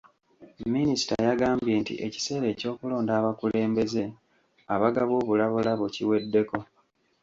[0.75, 4.03] Minisita yagambye nti ekiseera ekyokulonda abakulembeze
[4.73, 6.57] abagaba obulabolabo kiweddeko.